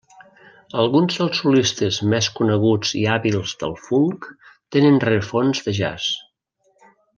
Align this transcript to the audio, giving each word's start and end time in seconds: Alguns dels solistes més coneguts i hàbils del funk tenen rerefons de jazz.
Alguns 0.83 1.17
dels 1.19 1.41
solistes 1.41 1.99
més 2.13 2.29
coneguts 2.39 2.95
i 3.01 3.03
hàbils 3.17 3.53
del 3.65 3.77
funk 3.89 4.27
tenen 4.77 4.99
rerefons 5.07 5.63
de 5.69 5.79
jazz. 5.83 6.11